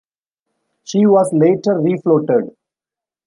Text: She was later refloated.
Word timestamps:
She 0.83 1.05
was 1.05 1.29
later 1.31 1.75
refloated. 1.75 2.55